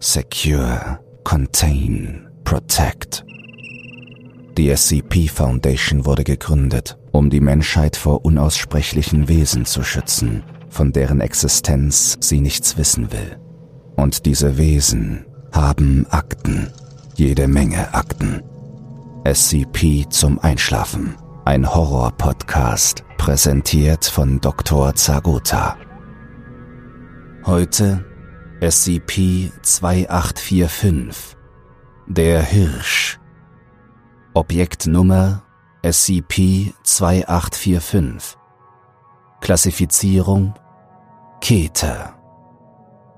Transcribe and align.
Secure, 0.00 1.00
Contain, 1.24 2.28
Protect. 2.44 3.24
Die 4.56 4.74
SCP 4.74 5.26
Foundation 5.26 6.06
wurde 6.06 6.22
gegründet, 6.22 6.96
um 7.10 7.30
die 7.30 7.40
Menschheit 7.40 7.96
vor 7.96 8.24
unaussprechlichen 8.24 9.26
Wesen 9.26 9.64
zu 9.64 9.82
schützen, 9.82 10.44
von 10.68 10.92
deren 10.92 11.20
Existenz 11.20 12.16
sie 12.20 12.40
nichts 12.40 12.76
wissen 12.76 13.10
will. 13.10 13.38
Und 13.96 14.24
diese 14.24 14.56
Wesen 14.56 15.26
haben 15.50 16.06
Akten, 16.10 16.68
jede 17.16 17.48
Menge 17.48 17.92
Akten. 17.92 18.42
SCP 19.24 20.08
zum 20.10 20.38
Einschlafen, 20.38 21.16
ein 21.44 21.74
Horror-Podcast, 21.74 23.02
präsentiert 23.16 24.04
von 24.04 24.40
Dr. 24.40 24.94
Zagota. 24.94 25.76
Heute 27.44 28.04
SCP-2845 28.60 31.36
Der 32.08 32.42
Hirsch. 32.42 33.20
Objektnummer 34.34 35.44
SCP-2845 35.84 38.34
Klassifizierung 39.40 40.54
Keter. 41.40 42.16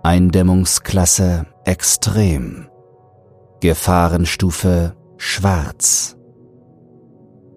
Eindämmungsklasse 0.03 1.47
Extrem. 1.65 2.69
Gefahrenstufe 3.61 4.95
Schwarz. 5.17 6.19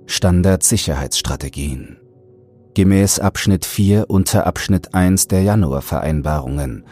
Standardsicherheitsstrategien. 0.06 2.00
Gemäß 2.76 3.20
Abschnitt 3.20 3.66
4 3.66 4.10
unter 4.10 4.48
Abschnitt 4.48 4.96
1 4.96 5.28
der 5.28 5.44
Januarvereinbarungen 5.44 6.86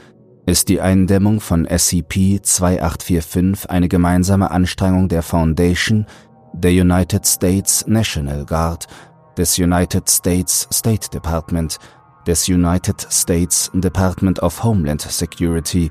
ist 0.51 0.69
die 0.69 0.81
Eindämmung 0.81 1.39
von 1.39 1.65
SCP-2845 1.65 3.67
eine 3.67 3.87
gemeinsame 3.87 4.51
Anstrengung 4.51 5.07
der 5.07 5.23
Foundation, 5.23 6.05
der 6.53 6.71
United 6.71 7.25
States 7.25 7.85
National 7.87 8.45
Guard, 8.45 8.87
des 9.37 9.57
United 9.57 10.09
States 10.09 10.67
State 10.71 11.09
Department, 11.09 11.79
des 12.27 12.49
United 12.49 13.07
States 13.09 13.71
Department 13.73 14.43
of 14.43 14.61
Homeland 14.63 15.01
Security 15.01 15.89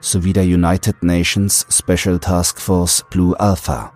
sowie 0.00 0.32
der 0.32 0.44
United 0.44 1.04
Nations 1.04 1.64
Special 1.70 2.18
Task 2.18 2.60
Force 2.60 3.04
Blue 3.10 3.38
Alpha. 3.38 3.92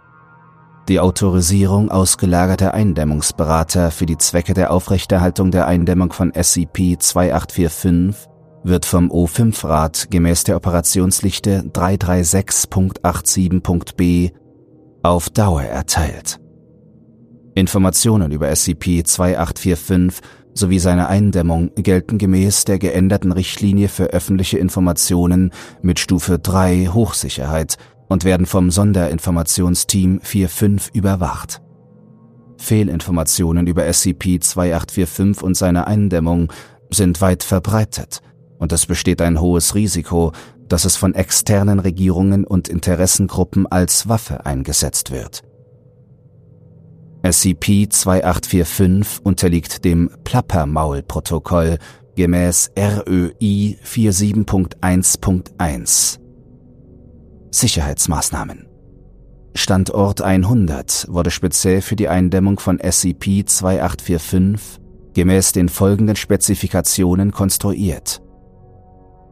Die 0.88 1.00
Autorisierung 1.00 1.90
ausgelagerter 1.90 2.72
Eindämmungsberater 2.72 3.90
für 3.90 4.06
die 4.06 4.18
Zwecke 4.18 4.54
der 4.54 4.70
Aufrechterhaltung 4.70 5.50
der 5.50 5.66
Eindämmung 5.66 6.12
von 6.12 6.30
SCP-2845 6.30 8.28
wird 8.64 8.84
vom 8.86 9.12
O5-Rat 9.12 10.08
gemäß 10.10 10.42
der 10.44 10.56
Operationslichte 10.56 11.70
336.87.b 11.72 14.30
auf 15.02 15.28
Dauer 15.30 15.62
erteilt. 15.62 16.40
Informationen 17.54 18.32
über 18.32 18.48
SCP-2845 18.48 20.20
sowie 20.54 20.78
seine 20.78 21.08
Eindämmung 21.08 21.72
gelten 21.76 22.18
gemäß 22.18 22.64
der 22.64 22.78
geänderten 22.78 23.32
Richtlinie 23.32 23.88
für 23.88 24.06
öffentliche 24.06 24.58
Informationen 24.58 25.52
mit 25.82 26.00
Stufe 26.00 26.38
3 26.38 26.90
Hochsicherheit 26.92 27.76
und 28.08 28.24
werden 28.24 28.46
vom 28.46 28.70
Sonderinformationsteam 28.70 30.20
45 30.20 30.94
überwacht. 30.94 31.60
Fehlinformationen 32.56 33.66
über 33.66 33.82
SCP-2845 33.82 35.42
und 35.42 35.56
seine 35.56 35.86
Eindämmung 35.86 36.50
sind 36.90 37.20
weit 37.20 37.42
verbreitet 37.42 38.22
und 38.64 38.72
es 38.72 38.86
besteht 38.86 39.20
ein 39.20 39.40
hohes 39.42 39.74
Risiko, 39.74 40.32
dass 40.68 40.86
es 40.86 40.96
von 40.96 41.14
externen 41.14 41.80
Regierungen 41.80 42.46
und 42.46 42.70
Interessengruppen 42.70 43.66
als 43.66 44.08
Waffe 44.08 44.46
eingesetzt 44.46 45.10
wird. 45.10 45.42
SCP-2845 47.22 49.20
unterliegt 49.22 49.84
dem 49.84 50.08
Plappermaul-Protokoll 50.24 51.76
gemäß 52.16 52.70
RÖI 52.78 53.76
47.1.1. 53.84 56.18
Sicherheitsmaßnahmen 57.50 58.70
Standort 59.54 60.22
100 60.22 61.08
wurde 61.10 61.30
speziell 61.30 61.82
für 61.82 61.96
die 61.96 62.08
Eindämmung 62.08 62.58
von 62.58 62.78
SCP-2845 62.78 64.80
gemäß 65.12 65.52
den 65.52 65.68
folgenden 65.68 66.16
Spezifikationen 66.16 67.30
konstruiert. 67.30 68.23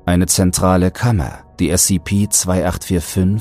Eine 0.04 0.26
zentrale 0.26 0.90
Kammer, 0.90 1.44
die 1.60 1.72
SCP-2845 1.72 3.40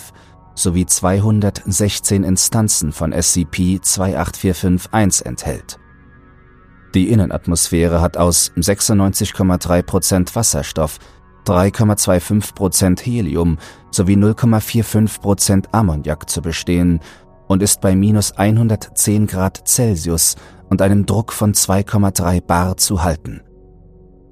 sowie 0.53 0.85
216 0.85 2.23
Instanzen 2.23 2.91
von 2.91 3.11
SCP-28451 3.13 5.25
enthält. 5.25 5.79
Die 6.93 7.09
Innenatmosphäre 7.09 8.01
hat 8.01 8.17
aus 8.17 8.51
96,3% 8.55 10.35
Wasserstoff, 10.35 10.99
3,25% 11.47 13.01
Helium 13.01 13.57
sowie 13.89 14.15
0,45% 14.15 15.69
Ammoniak 15.71 16.29
zu 16.29 16.43
bestehen 16.43 16.99
und 17.47 17.63
ist 17.63 17.81
bei 17.81 17.95
minus 17.95 18.33
110 18.33 19.25
Grad 19.25 19.67
Celsius 19.67 20.35
und 20.69 20.83
einem 20.83 21.07
Druck 21.07 21.33
von 21.33 21.53
2,3 21.53 22.41
Bar 22.41 22.77
zu 22.77 23.03
halten. 23.03 23.41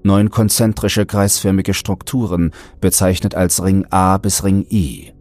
Neun 0.10 0.32
konzentrische 0.32 1.06
kreisförmige 1.06 1.76
Strukturen, 1.76 2.50
bezeichnet 2.82 3.36
als 3.36 3.64
Ring 3.64 3.86
A 3.92 4.18
bis 4.18 4.44
Ring 4.44 4.66
I, 4.72 5.14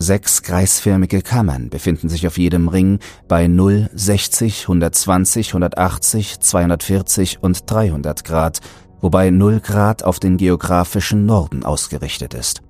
Sechs 0.00 0.42
kreisförmige 0.42 1.22
Kammern 1.22 1.70
befinden 1.70 2.08
sich 2.08 2.26
auf 2.26 2.36
jedem 2.36 2.66
Ring 2.66 2.98
bei 3.28 3.46
0, 3.46 3.88
60, 3.94 4.62
120, 4.62 5.50
180, 5.50 6.40
240 6.40 7.42
und 7.44 7.70
300 7.70 8.24
Grad, 8.24 8.58
wobei 9.00 9.30
0 9.30 9.60
Grad 9.60 10.02
auf 10.02 10.18
den 10.18 10.36
geografischen 10.36 11.24
Norden 11.24 11.64
ausgerichtet 11.64 12.34
ist. 12.34 12.62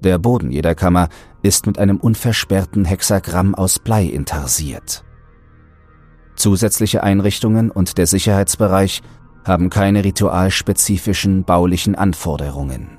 Der 0.00 0.18
Boden 0.18 0.50
jeder 0.50 0.74
Kammer 0.74 1.10
ist 1.42 1.66
mit 1.66 1.78
einem 1.78 1.98
unversperrten 1.98 2.84
Hexagramm 2.84 3.54
aus 3.54 3.78
Blei 3.78 4.04
intarsiert. 4.06 5.04
Zusätzliche 6.34 7.04
Einrichtungen 7.04 7.70
und 7.70 7.98
der 7.98 8.08
Sicherheitsbereich 8.08 9.02
haben 9.44 9.70
keine 9.70 10.04
ritualspezifischen 10.04 11.44
baulichen 11.44 11.94
Anforderungen. 11.94 12.98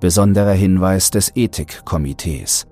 Besonderer 0.00 0.52
Hinweis 0.52 1.10
des 1.10 1.32
Ethikkomitees. 1.34 2.66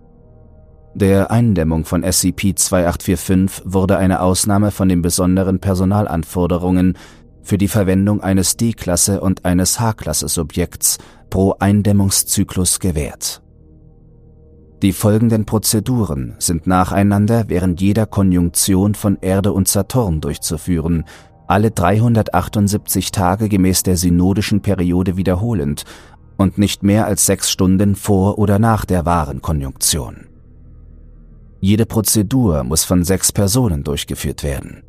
Der 0.95 1.31
Eindämmung 1.31 1.85
von 1.85 2.05
SCP-2845 2.05 3.63
wurde 3.65 3.97
eine 3.97 4.21
Ausnahme 4.21 4.73
von 4.73 4.89
den 4.89 5.03
besonderen 5.03 5.61
Personalanforderungen 5.61 6.99
für 7.43 7.59
die 7.59 7.69
Verwendung 7.69 8.21
eines 8.21 8.57
D-Klasse 8.57 9.21
und 9.21 9.45
eines 9.45 9.79
H-Klasse-Subjekts 9.79 10.99
pro 11.31 11.55
Eindämmungszyklus 11.59 12.81
gewährt. 12.81 13.43
Die 14.83 14.93
folgenden 14.93 15.45
Prozeduren 15.45 16.37
sind 16.39 16.67
nacheinander 16.67 17.45
während 17.49 17.81
jeder 17.81 18.07
Konjunktion 18.07 18.95
von 18.95 19.19
Erde 19.21 19.53
und 19.53 19.69
Saturn 19.69 20.21
durchzuführen, 20.21 21.05
alle 21.51 21.71
378 21.71 23.11
Tage 23.11 23.49
gemäß 23.49 23.83
der 23.83 23.97
synodischen 23.97 24.63
Periode 24.63 25.17
wiederholend 25.17 25.85
und 26.37 26.59
nicht 26.59 26.83
mehr 26.83 27.07
als 27.07 27.27
sechs 27.27 27.51
Stunden 27.51 27.97
vor 27.97 28.39
oder 28.39 28.59
nach 28.59 28.85
der 28.85 29.05
wahren 29.05 29.43
Konjunktion. 29.43 30.29
Jede 31.61 31.87
Prozedur 31.87 32.65
muss 32.65 32.85
von 32.85 33.05
sechs 33.05 33.33
Personen 33.33 33.85
durchgeführt 33.85 34.43
werden. 34.43 34.83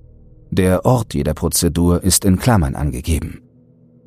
Der 0.51 0.85
Ort 0.85 1.13
jeder 1.13 1.33
Prozedur 1.33 2.03
ist 2.03 2.23
in 2.25 2.37
Klammern 2.37 2.75
angegeben. 2.75 3.41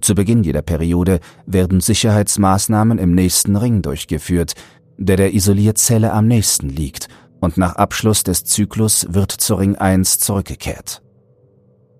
Zu 0.00 0.14
Beginn 0.14 0.44
jeder 0.44 0.62
Periode 0.62 1.20
werden 1.46 1.80
Sicherheitsmaßnahmen 1.80 2.98
im 2.98 3.14
nächsten 3.14 3.56
Ring 3.56 3.82
durchgeführt, 3.82 4.54
der 4.96 5.16
der 5.16 5.34
Isolierzelle 5.34 6.12
am 6.12 6.26
nächsten 6.26 6.68
liegt, 6.68 7.08
und 7.40 7.58
nach 7.58 7.76
Abschluss 7.76 8.22
des 8.22 8.44
Zyklus 8.44 9.06
wird 9.10 9.32
zu 9.32 9.56
Ring 9.56 9.76
1 9.76 10.18
zurückgekehrt. 10.18 11.03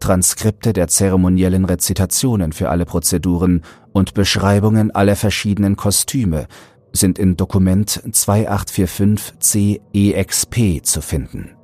Transkripte 0.04 0.72
der 0.74 0.88
zeremoniellen 0.88 1.64
Rezitationen 1.64 2.52
für 2.52 2.68
alle 2.68 2.84
Prozeduren 2.84 3.62
und 3.94 4.12
Beschreibungen 4.12 4.90
aller 4.90 5.16
verschiedenen 5.16 5.76
Kostüme 5.76 6.46
sind 6.92 7.18
in 7.18 7.38
Dokument 7.38 8.02
2845-CEXP 8.10 10.82
zu 10.82 11.00
finden. 11.00 11.56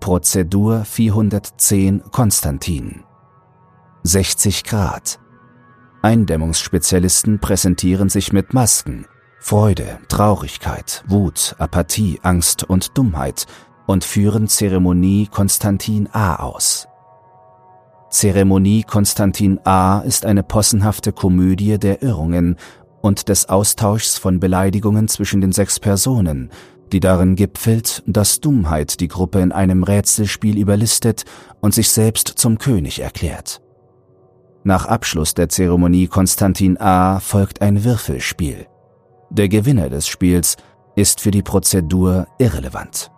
Prozedur 0.00 0.84
410 0.84 2.02
Konstantin 2.10 3.04
60 4.02 4.64
Grad 4.64 5.20
Eindämmungsspezialisten 6.02 7.38
präsentieren 7.38 8.08
sich 8.08 8.32
mit 8.32 8.52
Masken, 8.52 9.06
Freude, 9.38 10.00
Traurigkeit, 10.08 11.04
Wut, 11.06 11.54
Apathie, 11.60 12.18
Angst 12.24 12.64
und 12.64 12.98
Dummheit 12.98 13.46
und 13.86 14.02
führen 14.02 14.48
Zeremonie 14.48 15.28
Konstantin 15.30 16.08
A 16.12 16.34
aus. 16.34 16.87
Zeremonie 18.10 18.84
Konstantin 18.84 19.60
A. 19.64 20.00
ist 20.00 20.24
eine 20.24 20.42
possenhafte 20.42 21.12
Komödie 21.12 21.78
der 21.78 22.02
Irrungen 22.02 22.56
und 23.02 23.28
des 23.28 23.48
Austauschs 23.48 24.16
von 24.16 24.40
Beleidigungen 24.40 25.08
zwischen 25.08 25.42
den 25.42 25.52
sechs 25.52 25.78
Personen, 25.78 26.50
die 26.90 27.00
darin 27.00 27.36
gipfelt, 27.36 28.02
dass 28.06 28.40
Dummheit 28.40 29.00
die 29.00 29.08
Gruppe 29.08 29.40
in 29.40 29.52
einem 29.52 29.82
Rätselspiel 29.82 30.56
überlistet 30.56 31.24
und 31.60 31.74
sich 31.74 31.90
selbst 31.90 32.28
zum 32.28 32.56
König 32.56 33.00
erklärt. 33.00 33.60
Nach 34.64 34.86
Abschluss 34.86 35.34
der 35.34 35.50
Zeremonie 35.50 36.08
Konstantin 36.08 36.80
A 36.80 37.20
folgt 37.20 37.60
ein 37.60 37.84
Würfelspiel. 37.84 38.66
Der 39.30 39.50
Gewinner 39.50 39.90
des 39.90 40.08
Spiels 40.08 40.56
ist 40.96 41.20
für 41.20 41.30
die 41.30 41.42
Prozedur 41.42 42.26
irrelevant. 42.38 43.10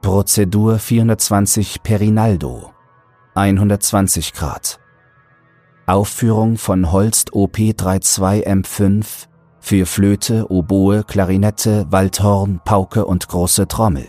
Prozedur 0.00 0.78
420 0.78 1.82
Perinaldo 1.82 2.73
120 3.36 4.32
Grad 4.32 4.78
Aufführung 5.86 6.56
von 6.56 6.92
Holst 6.92 7.32
OP 7.32 7.56
32 7.56 8.46
M5 8.46 9.26
für 9.58 9.86
Flöte, 9.86 10.52
Oboe, 10.52 11.02
Klarinette, 11.02 11.86
Waldhorn, 11.90 12.60
Pauke 12.64 13.04
und 13.04 13.26
große 13.26 13.66
Trommel. 13.66 14.06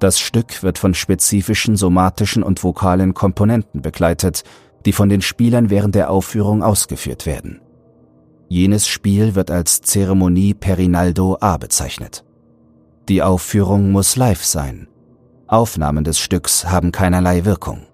Das 0.00 0.18
Stück 0.18 0.64
wird 0.64 0.78
von 0.78 0.92
spezifischen 0.92 1.76
somatischen 1.76 2.42
und 2.42 2.64
vokalen 2.64 3.14
Komponenten 3.14 3.80
begleitet, 3.80 4.42
die 4.86 4.92
von 4.92 5.08
den 5.08 5.22
Spielern 5.22 5.70
während 5.70 5.94
der 5.94 6.10
Aufführung 6.10 6.64
ausgeführt 6.64 7.26
werden. 7.26 7.60
Jenes 8.48 8.88
Spiel 8.88 9.36
wird 9.36 9.52
als 9.52 9.82
Zeremonie 9.82 10.54
Perinaldo 10.54 11.38
A 11.40 11.58
bezeichnet. 11.58 12.24
Die 13.08 13.22
Aufführung 13.22 13.92
muss 13.92 14.16
live 14.16 14.44
sein. 14.44 14.88
Aufnahmen 15.46 16.02
des 16.02 16.18
Stücks 16.18 16.66
haben 16.66 16.90
keinerlei 16.90 17.44
Wirkung. 17.44 17.86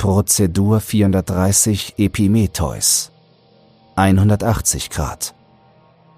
Prozedur 0.00 0.80
430 0.80 1.96
Epimetheus 1.98 3.12
180 3.96 4.88
Grad 4.88 5.34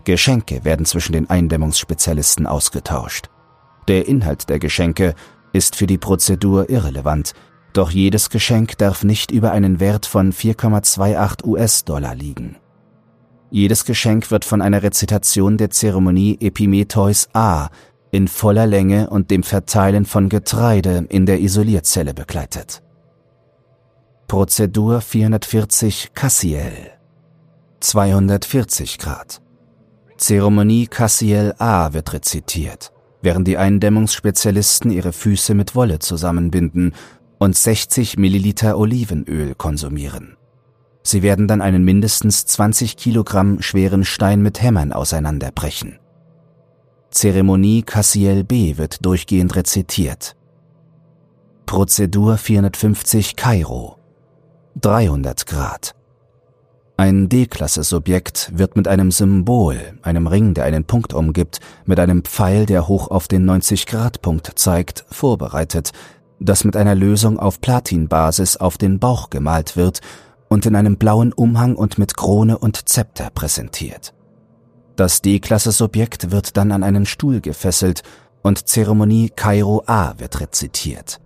Geschenke 0.05 0.65
werden 0.65 0.87
zwischen 0.87 1.15
den 1.15 1.29
Eindämmungsspezialisten 1.29 2.47
ausgetauscht. 2.47 3.29
Der 3.89 4.07
Inhalt 4.07 4.49
der 4.49 4.61
Geschenke 4.61 5.17
ist 5.53 5.75
für 5.75 5.89
die 5.89 5.99
Prozedur 5.99 6.71
irrelevant, 6.71 7.33
doch 7.73 7.91
jedes 7.91 8.31
Geschenk 8.31 8.79
darf 8.79 9.03
nicht 9.03 9.33
über 9.33 9.51
einen 9.51 9.81
Wert 9.81 10.07
von 10.07 10.33
4,28 10.33 11.45
US-Dollar 11.45 12.15
liegen. 12.15 12.59
Jedes 13.51 13.85
Geschenk 13.85 14.31
wird 14.31 14.45
von 14.45 14.63
einer 14.63 14.85
Rezitation 14.85 15.57
der 15.57 15.71
Zeremonie 15.71 16.39
Epimetheus 16.41 17.31
A 17.33 17.69
in 18.13 18.29
voller 18.29 18.69
Länge 18.69 19.11
und 19.11 19.33
dem 19.33 19.43
Verteilen 19.43 20.05
von 20.05 20.29
Getreide 20.29 21.05
in 21.09 21.27
der 21.27 21.41
Isolierzelle 21.41 22.15
begleitet. 22.15 22.81
Prozedur 24.33 25.03
440 25.03 26.15
Cassiel 26.15 26.73
240 27.81 28.97
Grad 28.97 29.43
Zeremonie 30.17 30.87
Cassiel 30.87 31.53
A 31.59 31.93
wird 31.93 32.15
rezitiert, 32.15 32.93
während 33.21 33.47
die 33.47 33.59
Eindämmungsspezialisten 33.59 34.91
ihre 34.91 35.13
Füße 35.13 35.53
mit 35.53 35.75
Wolle 35.75 35.99
zusammenbinden 35.99 36.95
und 37.37 37.55
60 37.55 38.17
Milliliter 38.17 38.79
Olivenöl 38.79 39.55
konsumieren. 39.55 40.39
Sie 41.03 41.21
werden 41.23 41.47
dann 41.47 41.61
einen 41.61 41.85
mindestens 41.85 42.47
20 42.47 42.97
Kilogramm 42.97 43.61
schweren 43.61 44.03
Stein 44.03 44.41
mit 44.41 44.63
Hämmern 44.63 44.95
auseinanderbrechen. 44.95 45.99
Zeremonie 47.11 47.83
Cassiel 47.83 48.45
B 48.45 48.79
wird 48.79 49.05
durchgehend 49.05 49.55
rezitiert. 49.57 50.37
Prozedur 51.67 52.39
450 52.39 53.37
Kairo 53.37 53.99
300 54.81 55.47
Grad. 55.47 55.95
Ein 56.97 57.29
D-Klasse-Subjekt 57.29 58.53
wird 58.55 58.77
mit 58.77 58.89
einem 58.89 59.11
Symbol, 59.11 59.79
einem 60.03 60.27
Ring, 60.27 60.55
der 60.55 60.65
einen 60.65 60.85
Punkt 60.85 61.13
umgibt, 61.15 61.61
mit 61.85 62.01
einem 62.01 62.25
Pfeil, 62.25 62.65
der 62.65 62.89
hoch 62.89 63.11
auf 63.11 63.29
den 63.29 63.49
90-Grad-Punkt 63.49 64.53
zeigt, 64.57 65.05
vorbereitet, 65.11 65.93
das 66.39 66.65
mit 66.65 66.77
einer 66.77 66.95
Lösung 66.95 67.39
auf 67.39 67.61
Platinbasis 67.61 68.57
auf 68.57 68.79
den 68.79 68.99
Bauch 68.99 69.31
gemalt 69.31 69.77
wird 69.77 70.01
und 70.49 70.67
in 70.67 70.75
einem 70.75 70.97
blauen 70.97 71.33
Umhang 71.33 71.77
und 71.77 71.99
mit 71.99 72.17
Krone 72.17 72.59
und 72.59 72.89
Zepter 72.89 73.31
präsentiert. 73.31 74.15
Das 74.97 75.23
D-Klasse-Subjekt 75.23 76.31
wird 76.31 76.57
dann 76.57 76.73
an 76.73 76.83
einen 76.83 77.07
Stuhl 77.07 77.41
gefesselt 77.41 78.03
und 78.43 78.69
Zeremonie 78.69 79.31
Kairo 79.35 79.83
A 79.87 80.15
wird 80.19 80.41
rezitiert. 80.41 81.22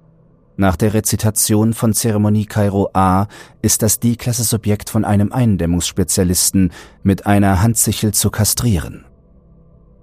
Nach 0.56 0.76
der 0.76 0.94
Rezitation 0.94 1.74
von 1.74 1.92
Zeremonie 1.92 2.46
Kairo 2.46 2.88
A 2.94 3.26
ist 3.60 3.82
das 3.82 4.00
D-Klasse-Subjekt 4.00 4.88
von 4.88 5.04
einem 5.04 5.30
Eindämmungsspezialisten 5.32 6.72
mit 7.02 7.26
einer 7.26 7.62
Handsichel 7.62 8.14
zu 8.14 8.30
kastrieren. 8.30 9.04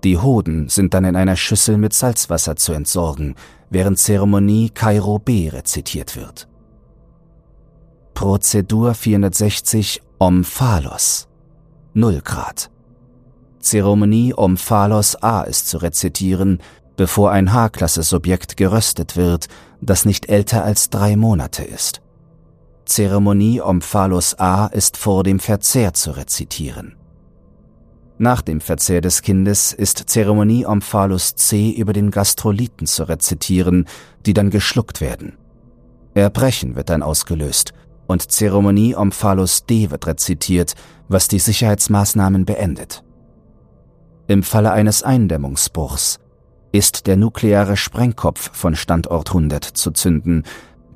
Die 0.03 0.17
Hoden 0.17 0.69
sind 0.69 0.93
dann 0.93 1.05
in 1.05 1.15
einer 1.15 1.37
Schüssel 1.37 1.77
mit 1.77 1.93
Salzwasser 1.93 2.55
zu 2.55 2.73
entsorgen, 2.73 3.35
während 3.69 3.97
Zeremonie 3.97 4.69
Kairo 4.69 5.17
B 5.17 5.49
rezitiert 5.49 6.15
wird. 6.15 6.47
Prozedur 8.13 8.93
460 8.93 10.01
Omphalos 10.19 11.27
0 11.93 12.21
Grad 12.23 12.69
Zeremonie 13.59 14.33
Omphalos 14.35 15.15
A 15.15 15.41
ist 15.43 15.67
zu 15.69 15.77
rezitieren, 15.77 16.59
bevor 16.95 17.31
ein 17.31 17.53
H-Klasse-Subjekt 17.53 18.57
geröstet 18.57 19.15
wird, 19.17 19.47
das 19.81 20.05
nicht 20.05 20.29
älter 20.29 20.63
als 20.63 20.89
drei 20.89 21.15
Monate 21.15 21.63
ist. 21.63 22.01
Zeremonie 22.85 23.61
Omphalos 23.61 24.37
A 24.39 24.67
ist 24.67 24.97
vor 24.97 25.23
dem 25.23 25.39
Verzehr 25.39 25.93
zu 25.93 26.11
rezitieren. 26.11 26.95
Nach 28.17 28.41
dem 28.41 28.61
Verzehr 28.61 29.01
des 29.01 29.21
Kindes 29.21 29.73
ist 29.73 30.09
Zeremonie 30.09 30.65
Omphalos 30.65 31.35
C 31.35 31.71
über 31.71 31.93
den 31.93 32.11
Gastroliten 32.11 32.85
zu 32.85 33.07
rezitieren, 33.07 33.85
die 34.25 34.33
dann 34.33 34.49
geschluckt 34.49 35.01
werden. 35.01 35.37
Erbrechen 36.13 36.75
wird 36.75 36.89
dann 36.89 37.01
ausgelöst 37.01 37.73
und 38.05 38.31
Zeremonie 38.31 38.95
Omphalos 38.95 39.65
D 39.65 39.89
wird 39.89 40.05
rezitiert, 40.05 40.75
was 41.07 41.27
die 41.27 41.39
Sicherheitsmaßnahmen 41.39 42.45
beendet. 42.45 43.03
Im 44.27 44.43
Falle 44.43 44.71
eines 44.71 45.03
Eindämmungsbruchs 45.03 46.19
ist 46.73 47.07
der 47.07 47.15
nukleare 47.15 47.77
Sprengkopf 47.77 48.53
von 48.53 48.75
Standort 48.75 49.29
100 49.29 49.63
zu 49.63 49.91
zünden, 49.91 50.43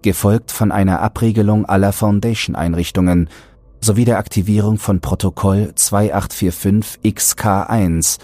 gefolgt 0.01 0.51
von 0.51 0.73
einer 0.73 1.01
Abriegelung 1.01 1.65
aller 1.65 1.93
Foundation-Einrichtungen 1.93 3.29
sowie 3.79 4.03
der 4.03 4.17
Aktivierung 4.17 4.79
von 4.79 4.99
Protokoll 4.99 5.71
2845 5.75 6.99
XK1 7.03 8.17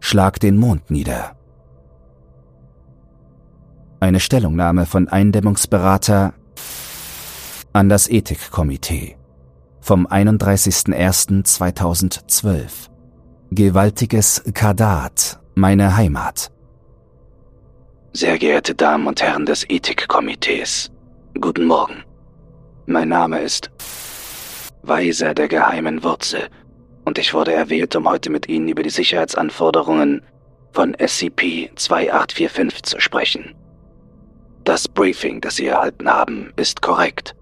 Schlag 0.00 0.40
den 0.40 0.58
Mond 0.58 0.90
nieder. 0.90 1.36
Eine 4.00 4.18
Stellungnahme 4.18 4.86
von 4.86 5.06
Eindämmungsberater 5.08 6.34
an 7.72 7.88
das 7.88 8.08
Ethikkomitee 8.08 9.16
vom 9.80 10.08
31.01.2012. 10.08 12.90
Gewaltiges 13.52 14.42
Kadat, 14.54 15.38
meine 15.54 15.96
Heimat. 15.96 16.50
Sehr 18.12 18.38
geehrte 18.38 18.74
Damen 18.74 19.06
und 19.06 19.22
Herren 19.22 19.46
des 19.46 19.64
Ethikkomitees, 19.70 20.90
guten 21.40 21.66
Morgen. 21.66 22.02
Mein 22.86 23.08
Name 23.08 23.40
ist 23.40 23.70
Weiser 24.82 25.32
der 25.32 25.46
geheimen 25.46 26.02
Wurzel 26.02 26.48
und 27.04 27.18
ich 27.18 27.34
wurde 27.34 27.52
erwählt, 27.52 27.94
um 27.94 28.08
heute 28.08 28.28
mit 28.28 28.48
Ihnen 28.48 28.66
über 28.66 28.82
die 28.82 28.90
Sicherheitsanforderungen 28.90 30.22
von 30.72 30.96
SCP-2845 30.96 32.82
zu 32.82 32.98
sprechen. 32.98 33.54
Das 34.64 34.88
Briefing, 34.88 35.40
das 35.40 35.54
Sie 35.54 35.66
erhalten 35.66 36.10
haben, 36.10 36.52
ist 36.56 36.82
korrekt. 36.82 37.36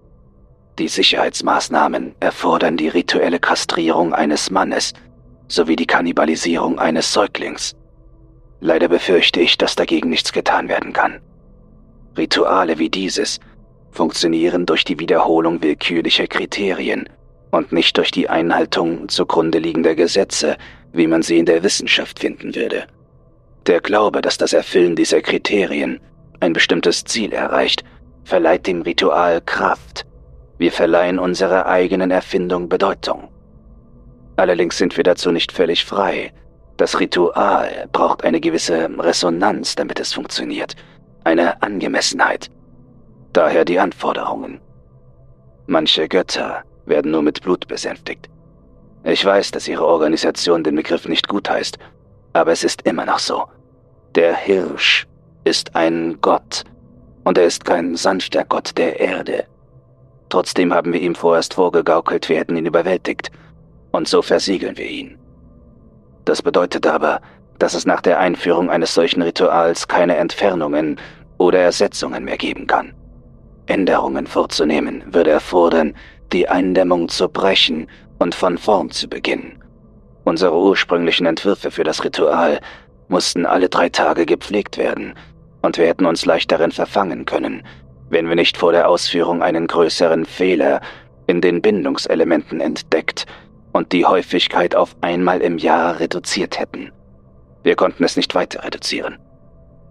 Die 0.77 0.87
Sicherheitsmaßnahmen 0.87 2.13
erfordern 2.19 2.77
die 2.77 2.89
rituelle 2.89 3.39
Kastrierung 3.39 4.13
eines 4.13 4.51
Mannes 4.51 4.93
sowie 5.47 5.75
die 5.75 5.87
Kannibalisierung 5.87 6.77
eines 6.77 7.11
Säuglings. 7.11 7.75
Leider 8.61 8.87
befürchte 8.89 9.39
ich, 9.39 9.57
dass 9.57 9.75
dagegen 9.75 10.09
nichts 10.09 10.33
getan 10.33 10.67
werden 10.67 10.93
kann. 10.93 11.21
Rituale 12.17 12.77
wie 12.77 12.89
dieses 12.89 13.39
funktionieren 13.91 14.65
durch 14.65 14.83
die 14.83 14.99
Wiederholung 14.99 15.63
willkürlicher 15.63 16.27
Kriterien 16.27 17.09
und 17.51 17.71
nicht 17.71 17.97
durch 17.97 18.11
die 18.11 18.29
Einhaltung 18.29 19.09
zugrunde 19.09 19.59
liegender 19.59 19.95
Gesetze, 19.95 20.57
wie 20.93 21.07
man 21.07 21.21
sie 21.21 21.39
in 21.39 21.45
der 21.45 21.63
Wissenschaft 21.63 22.19
finden 22.19 22.55
würde. 22.55 22.85
Der 23.65 23.81
Glaube, 23.81 24.21
dass 24.21 24.37
das 24.37 24.53
Erfüllen 24.53 24.95
dieser 24.95 25.21
Kriterien 25.21 25.99
ein 26.39 26.53
bestimmtes 26.53 27.03
Ziel 27.03 27.33
erreicht, 27.33 27.83
verleiht 28.23 28.67
dem 28.67 28.81
Ritual 28.81 29.41
Kraft. 29.41 30.05
Wir 30.57 30.71
verleihen 30.71 31.19
unserer 31.19 31.65
eigenen 31.65 32.11
Erfindung 32.11 32.69
Bedeutung. 32.69 33.29
Allerdings 34.35 34.77
sind 34.77 34.95
wir 34.97 35.03
dazu 35.03 35.31
nicht 35.31 35.51
völlig 35.51 35.85
frei, 35.85 36.31
das 36.79 36.97
Ritual 36.97 37.89
braucht 37.91 38.23
eine 38.23 38.39
gewisse 38.39 38.89
Resonanz, 38.97 39.75
damit 39.75 39.99
es 39.99 40.13
funktioniert, 40.13 40.77
eine 41.25 41.61
Angemessenheit. 41.61 42.49
Daher 43.33 43.65
die 43.65 43.79
Anforderungen. 43.79 44.61
Manche 45.67 46.07
Götter 46.07 46.63
werden 46.85 47.11
nur 47.11 47.21
mit 47.21 47.41
Blut 47.41 47.67
besänftigt. 47.67 48.29
Ich 49.03 49.23
weiß, 49.25 49.51
dass 49.51 49.67
Ihre 49.67 49.85
Organisation 49.85 50.63
den 50.63 50.77
Begriff 50.77 51.05
nicht 51.05 51.27
gutheißt, 51.27 51.77
aber 52.31 52.53
es 52.53 52.63
ist 52.63 52.83
immer 52.83 53.05
noch 53.05 53.19
so. 53.19 53.43
Der 54.15 54.33
Hirsch 54.33 55.05
ist 55.43 55.75
ein 55.75 56.19
Gott, 56.21 56.63
und 57.25 57.37
er 57.37 57.45
ist 57.45 57.65
kein 57.65 57.97
sanfter 57.97 58.45
Gott 58.45 58.77
der 58.77 59.01
Erde. 59.01 59.43
Trotzdem 60.29 60.73
haben 60.73 60.93
wir 60.93 61.01
ihm 61.01 61.15
vorerst 61.15 61.55
vorgegaukelt, 61.55 62.29
wir 62.29 62.37
hätten 62.37 62.55
ihn 62.55 62.65
überwältigt, 62.65 63.31
und 63.91 64.07
so 64.07 64.21
versiegeln 64.21 64.77
wir 64.77 64.87
ihn. 64.87 65.18
Das 66.25 66.41
bedeutet 66.41 66.85
aber, 66.85 67.21
dass 67.59 67.73
es 67.73 67.85
nach 67.85 68.01
der 68.01 68.19
Einführung 68.19 68.69
eines 68.69 68.93
solchen 68.93 69.21
Rituals 69.21 69.87
keine 69.87 70.15
Entfernungen 70.17 70.97
oder 71.37 71.59
Ersetzungen 71.59 72.23
mehr 72.23 72.37
geben 72.37 72.67
kann. 72.67 72.93
Änderungen 73.67 74.27
vorzunehmen 74.27 75.03
würde 75.07 75.31
erfordern, 75.31 75.95
die 76.31 76.47
Eindämmung 76.47 77.09
zu 77.09 77.29
brechen 77.29 77.87
und 78.17 78.35
von 78.35 78.57
vorn 78.57 78.89
zu 78.91 79.07
beginnen. 79.07 79.63
Unsere 80.23 80.55
ursprünglichen 80.55 81.25
Entwürfe 81.25 81.71
für 81.71 81.83
das 81.83 82.03
Ritual 82.03 82.59
mussten 83.07 83.45
alle 83.45 83.69
drei 83.69 83.89
Tage 83.89 84.25
gepflegt 84.25 84.77
werden, 84.77 85.13
und 85.61 85.77
wir 85.77 85.87
hätten 85.87 86.05
uns 86.05 86.25
leicht 86.25 86.51
darin 86.51 86.71
verfangen 86.71 87.25
können, 87.25 87.63
wenn 88.09 88.29
wir 88.29 88.35
nicht 88.35 88.57
vor 88.57 88.71
der 88.71 88.87
Ausführung 88.87 89.41
einen 89.41 89.67
größeren 89.67 90.25
Fehler 90.25 90.81
in 91.27 91.41
den 91.41 91.61
Bindungselementen 91.61 92.61
entdeckt 92.61 93.25
und 93.71 93.91
die 93.91 94.05
Häufigkeit 94.05 94.75
auf 94.75 94.95
einmal 95.01 95.41
im 95.41 95.57
Jahr 95.57 95.99
reduziert 95.99 96.59
hätten. 96.59 96.91
Wir 97.63 97.75
konnten 97.75 98.03
es 98.03 98.15
nicht 98.15 98.35
weiter 98.35 98.63
reduzieren. 98.63 99.17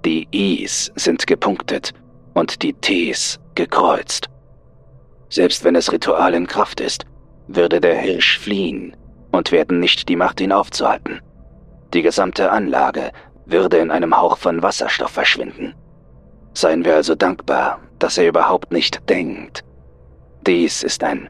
Die 0.04 0.26
Is 0.30 0.92
sind 0.94 1.26
gepunktet 1.26 1.92
und 2.34 2.62
die 2.62 2.72
Ts 2.72 3.38
gekreuzt. 3.54 4.28
Selbst 5.28 5.64
wenn 5.64 5.74
das 5.74 5.92
Ritual 5.92 6.34
in 6.34 6.46
Kraft 6.46 6.80
ist, 6.80 7.04
würde 7.48 7.80
der 7.80 7.96
Hirsch 7.96 8.38
fliehen 8.38 8.96
und 9.32 9.52
wir 9.52 9.60
hätten 9.60 9.80
nicht 9.80 10.08
die 10.08 10.16
Macht, 10.16 10.40
ihn 10.40 10.52
aufzuhalten. 10.52 11.20
Die 11.92 12.02
gesamte 12.02 12.50
Anlage 12.50 13.12
würde 13.46 13.78
in 13.78 13.90
einem 13.90 14.16
Hauch 14.16 14.36
von 14.36 14.62
Wasserstoff 14.62 15.10
verschwinden. 15.10 15.74
Seien 16.54 16.84
wir 16.84 16.96
also 16.96 17.14
dankbar, 17.14 17.80
dass 17.98 18.18
er 18.18 18.28
überhaupt 18.28 18.72
nicht 18.72 19.08
denkt. 19.08 19.64
Dies 20.46 20.82
ist 20.82 21.02
ein 21.02 21.28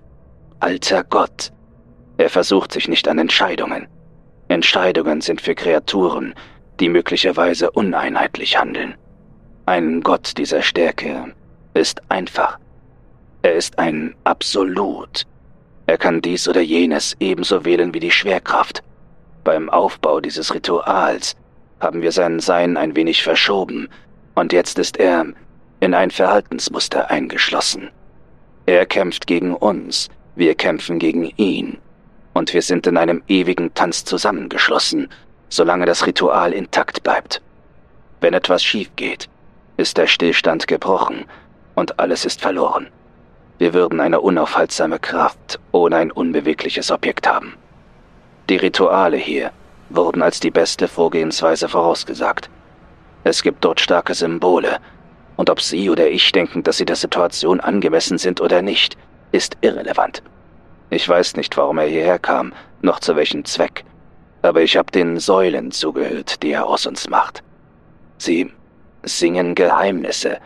alter 0.61 1.05
Gott. 1.05 1.53
Er 2.19 2.29
versucht 2.29 2.73
sich 2.73 2.89
nicht 2.89 3.09
an 3.09 3.19
Entscheidungen. 3.19 3.87
Entscheidungen 4.49 5.21
sind 5.21 5.41
für 5.41 5.55
Kreaturen, 5.55 6.35
die 6.81 6.89
möglicherweise 6.89 7.71
uneinheitlich 7.71 8.59
handeln. 8.59 8.95
Ein 9.67 10.01
Gott 10.01 10.37
dieser 10.37 10.63
Stärke 10.63 11.35
ist 11.75 12.03
einfach. 12.11 12.59
Er 13.43 13.55
ist 13.55 13.79
ein 13.79 14.17
Absolut. 14.25 15.27
Er 15.87 15.97
kann 15.97 16.21
dies 16.21 16.49
oder 16.49 16.61
jenes 16.61 17.17
ebenso 17.21 17.65
wählen 17.65 17.95
wie 17.95 18.01
die 18.01 18.11
Schwerkraft. 18.11 18.83
Beim 19.45 19.71
Aufbau 19.71 20.21
dieses 20.21 20.53
Rituals 20.53 21.37
haben 21.81 22.03
wir 22.03 22.13
sein 22.13 22.41
Sein 22.41 22.77
ein 22.77 22.97
wenig 22.97 23.23
verschoben, 23.23 23.89
und 24.35 24.53
jetzt 24.53 24.79
ist 24.79 24.99
er 24.99 25.27
in 25.81 25.95
ein 25.95 26.11
Verhaltensmuster 26.11 27.11
eingeschlossen. 27.11 27.91
Er 28.67 28.87
kämpft 28.87 29.27
gegen 29.27 29.55
uns, 29.55 30.09
wir 30.35 30.55
kämpfen 30.55 30.99
gegen 30.99 31.33
ihn, 31.37 31.79
und 32.39 32.55
wir 32.55 32.63
sind 32.63 32.87
in 32.87 32.97
einem 32.97 33.21
ewigen 33.27 33.75
Tanz 33.75 34.05
zusammengeschlossen, 34.05 35.09
solange 35.49 35.87
das 35.87 36.07
Ritual 36.07 36.53
intakt 36.53 37.03
bleibt. 37.03 37.43
Wenn 38.21 38.33
etwas 38.33 38.63
schief 38.63 38.91
geht, 38.95 39.29
ist 39.77 39.99
der 39.99 40.07
Stillstand 40.07 40.69
gebrochen 40.69 41.25
und 41.75 41.99
alles 41.99 42.25
ist 42.25 42.41
verloren. 42.41 42.87
Wir 43.59 43.75
würden 43.75 43.99
eine 43.99 44.21
unaufhaltsame 44.21 45.01
Kraft 45.01 45.59
ohne 45.73 45.97
ein 45.97 46.13
unbewegliches 46.13 46.93
Objekt 46.93 47.27
haben. 47.27 47.55
Die 48.49 48.57
Rituale 48.57 49.17
hier 49.17 49.51
wurden 49.91 50.23
als 50.23 50.39
die 50.39 50.53
beste 50.53 50.87
Vorgehensweise 50.87 51.69
vorausgesagt. 51.69 52.49
Es 53.25 53.43
gibt 53.43 53.65
dort 53.65 53.81
starke 53.81 54.15
Symbole, 54.15 54.79
und 55.37 55.51
ob 55.51 55.61
Sie 55.61 55.91
oder 55.91 56.09
ich 56.09 56.31
denken, 56.31 56.63
dass 56.63 56.79
sie 56.79 56.85
der 56.85 56.97
Situation 56.97 57.59
angemessen 57.61 58.19
sind 58.19 58.41
oder 58.41 58.63
nicht, 58.63 58.97
ist 59.33 59.57
irrelevant. 59.61 60.23
Ich 60.91 61.09
weiß 61.09 61.37
nicht, 61.37 61.57
warum 61.57 61.79
er 61.79 61.87
hierher 61.87 62.19
kam, 62.19 62.53
noch 62.81 63.01
zu 63.01 63.15
welchem 63.17 63.45
Zweck, 63.45 63.85
aber 64.43 64.63
ich 64.63 64.77
habe 64.77 64.91
den 64.91 65.19
Säulen 65.19 65.71
zugehört, 65.71 66.43
die 66.43 66.53
er 66.53 66.67
aus 66.67 66.87
uns 66.87 67.09
macht. 67.09 67.43
Sie 68.19 68.51
singen 69.03 69.55
Geheimnisse, 69.55 70.39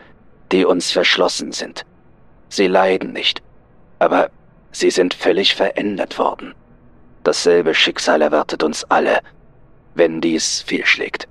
die 0.51 0.65
uns 0.65 0.91
verschlossen 0.91 1.51
sind. 1.51 1.85
Sie 2.49 2.67
leiden 2.67 3.13
nicht, 3.13 3.41
aber 3.99 4.29
sie 4.71 4.91
sind 4.91 5.13
völlig 5.13 5.55
verändert 5.55 6.19
worden. 6.19 6.53
Dasselbe 7.23 7.73
Schicksal 7.73 8.21
erwartet 8.21 8.63
uns 8.63 8.83
alle, 8.85 9.21
wenn 9.95 10.19
dies 10.19 10.61
fehlschlägt. 10.61 11.27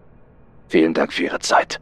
Vielen 0.69 0.95
Dank 0.95 1.12
für 1.12 1.25
Ihre 1.25 1.40
Zeit. 1.40 1.81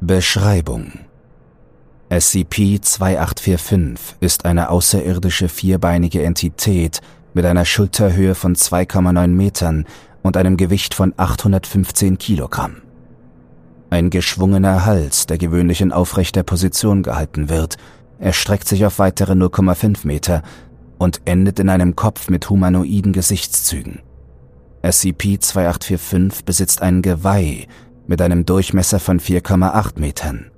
Beschreibung 0.00 1.07
SCP-2845 2.10 3.98
ist 4.20 4.46
eine 4.46 4.70
außerirdische 4.70 5.48
vierbeinige 5.50 6.22
Entität 6.22 7.02
mit 7.34 7.44
einer 7.44 7.66
Schulterhöhe 7.66 8.34
von 8.34 8.56
2,9 8.56 9.26
Metern 9.28 9.84
und 10.22 10.38
einem 10.38 10.56
Gewicht 10.56 10.94
von 10.94 11.12
815 11.16 12.16
Kilogramm. 12.16 12.76
Ein 13.90 14.08
geschwungener 14.08 14.86
Hals, 14.86 15.26
der 15.26 15.36
gewöhnlich 15.36 15.82
in 15.82 15.92
aufrechter 15.92 16.42
Position 16.42 17.02
gehalten 17.02 17.50
wird, 17.50 17.76
erstreckt 18.18 18.68
sich 18.68 18.86
auf 18.86 18.98
weitere 18.98 19.32
0,5 19.32 20.06
Meter 20.06 20.42
und 20.96 21.20
endet 21.26 21.58
in 21.60 21.68
einem 21.68 21.94
Kopf 21.94 22.30
mit 22.30 22.48
humanoiden 22.48 23.12
Gesichtszügen. 23.12 24.00
SCP-2845 24.82 26.44
besitzt 26.44 26.80
ein 26.80 27.02
Geweih 27.02 27.66
mit 28.06 28.22
einem 28.22 28.46
Durchmesser 28.46 28.98
von 28.98 29.20
4,8 29.20 30.00
Metern. 30.00 30.50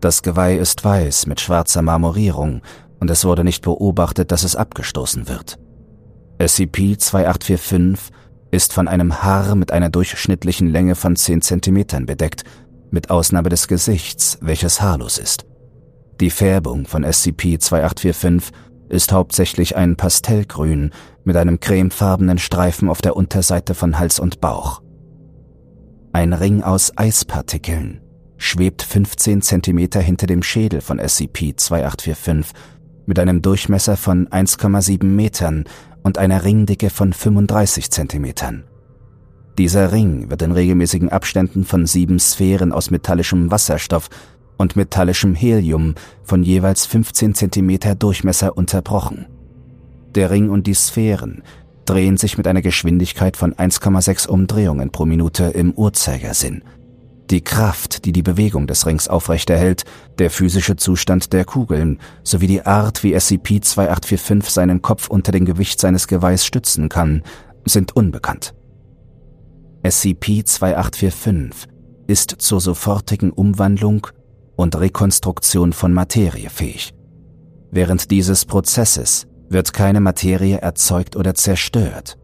Das 0.00 0.22
Geweih 0.22 0.56
ist 0.56 0.84
weiß 0.84 1.26
mit 1.26 1.40
schwarzer 1.40 1.82
Marmorierung 1.82 2.62
und 3.00 3.10
es 3.10 3.24
wurde 3.24 3.44
nicht 3.44 3.62
beobachtet, 3.62 4.30
dass 4.30 4.44
es 4.44 4.56
abgestoßen 4.56 5.28
wird. 5.28 5.58
SCP-2845 6.38 7.98
ist 8.50 8.72
von 8.72 8.88
einem 8.88 9.22
Haar 9.22 9.54
mit 9.54 9.72
einer 9.72 9.90
durchschnittlichen 9.90 10.68
Länge 10.68 10.94
von 10.94 11.16
10 11.16 11.42
cm 11.42 12.06
bedeckt, 12.06 12.44
mit 12.90 13.10
Ausnahme 13.10 13.48
des 13.48 13.68
Gesichts, 13.68 14.38
welches 14.40 14.80
haarlos 14.80 15.18
ist. 15.18 15.46
Die 16.20 16.30
Färbung 16.30 16.86
von 16.86 17.04
SCP-2845 17.04 18.52
ist 18.88 19.12
hauptsächlich 19.12 19.76
ein 19.76 19.96
Pastellgrün 19.96 20.92
mit 21.24 21.36
einem 21.36 21.58
cremefarbenen 21.58 22.38
Streifen 22.38 22.88
auf 22.88 23.02
der 23.02 23.16
Unterseite 23.16 23.74
von 23.74 23.98
Hals 23.98 24.20
und 24.20 24.40
Bauch. 24.40 24.82
Ein 26.12 26.32
Ring 26.32 26.62
aus 26.62 26.92
Eispartikeln 26.96 28.00
schwebt 28.38 28.82
15 28.82 29.42
cm 29.42 30.00
hinter 30.00 30.26
dem 30.26 30.42
Schädel 30.42 30.80
von 30.80 31.00
SCP-2845 31.00 32.46
mit 33.06 33.18
einem 33.18 33.42
Durchmesser 33.42 33.96
von 33.96 34.28
1,7 34.28 35.04
Metern 35.04 35.64
und 36.02 36.18
einer 36.18 36.44
Ringdicke 36.44 36.90
von 36.90 37.12
35 37.12 37.90
cm. 37.90 38.64
Dieser 39.58 39.92
Ring 39.92 40.28
wird 40.28 40.42
in 40.42 40.52
regelmäßigen 40.52 41.08
Abständen 41.08 41.64
von 41.64 41.86
sieben 41.86 42.18
Sphären 42.18 42.72
aus 42.72 42.90
metallischem 42.90 43.50
Wasserstoff 43.50 44.10
und 44.58 44.76
metallischem 44.76 45.34
Helium 45.34 45.94
von 46.22 46.42
jeweils 46.42 46.86
15 46.86 47.34
cm 47.34 47.98
Durchmesser 47.98 48.56
unterbrochen. 48.56 49.26
Der 50.14 50.30
Ring 50.30 50.50
und 50.50 50.66
die 50.66 50.74
Sphären 50.74 51.42
drehen 51.84 52.16
sich 52.16 52.36
mit 52.36 52.46
einer 52.46 52.62
Geschwindigkeit 52.62 53.36
von 53.36 53.54
1,6 53.54 54.28
Umdrehungen 54.28 54.90
pro 54.90 55.06
Minute 55.06 55.44
im 55.44 55.72
Uhrzeigersinn. 55.72 56.62
Die 57.30 57.42
Kraft, 57.42 58.04
die 58.04 58.12
die 58.12 58.22
Bewegung 58.22 58.68
des 58.68 58.86
Rings 58.86 59.08
aufrechterhält, 59.08 59.84
der 60.18 60.30
physische 60.30 60.76
Zustand 60.76 61.32
der 61.32 61.44
Kugeln 61.44 61.98
sowie 62.22 62.46
die 62.46 62.64
Art, 62.64 63.02
wie 63.02 63.16
SCP-2845 63.16 64.50
seinen 64.50 64.80
Kopf 64.80 65.08
unter 65.08 65.32
dem 65.32 65.44
Gewicht 65.44 65.80
seines 65.80 66.06
Geweihs 66.06 66.46
stützen 66.46 66.88
kann, 66.88 67.22
sind 67.64 67.96
unbekannt. 67.96 68.54
SCP-2845 69.82 71.66
ist 72.06 72.36
zur 72.38 72.60
sofortigen 72.60 73.32
Umwandlung 73.32 74.06
und 74.54 74.76
Rekonstruktion 74.78 75.72
von 75.72 75.92
Materie 75.92 76.48
fähig. 76.48 76.94
Während 77.72 78.10
dieses 78.10 78.44
Prozesses 78.44 79.26
wird 79.48 79.72
keine 79.72 80.00
Materie 80.00 80.58
erzeugt 80.58 81.16
oder 81.16 81.34
zerstört. 81.34 82.18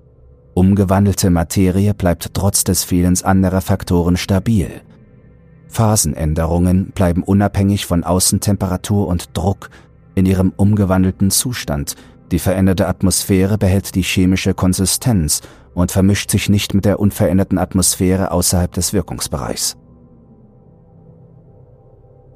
Umgewandelte 0.55 1.31
Materie 1.31 1.95
bleibt 1.95 2.35
trotz 2.35 2.63
des 2.65 2.85
Fehlens 2.85 3.23
anderer 3.23 3.61
Faktoren 3.61 4.17
stabil. 4.17 4.83
Phasenänderungen 5.73 6.93
bleiben 6.95 7.23
unabhängig 7.23 7.87
von 7.87 8.05
Außentemperatur 8.05 9.09
und 9.09 9.37
Druck 9.37 9.71
in 10.15 10.27
ihrem 10.27 10.53
umgewandelten 10.57 11.31
Zustand. 11.31 11.97
Die 12.31 12.39
veränderte 12.39 12.87
Atmosphäre 12.87 13.59
behält 13.59 13.95
die 13.95 14.03
chemische 14.03 14.55
Konsistenz 14.55 15.41
und 15.75 15.91
vermischt 15.91 16.31
sich 16.31 16.49
nicht 16.49 16.75
mit 16.75 16.85
der 16.85 17.01
unveränderten 17.01 17.59
Atmosphäre 17.59 18.31
außerhalb 18.31 18.73
des 18.73 18.93
Wirkungsbereichs 18.93 19.77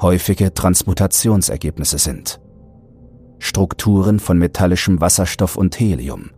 häufige 0.01 0.53
Transmutationsergebnisse 0.53 1.99
sind. 1.99 2.41
Strukturen 3.39 4.19
von 4.19 4.39
metallischem 4.39 5.01
Wasserstoff 5.01 5.57
und 5.57 5.79
Helium. 5.79 6.31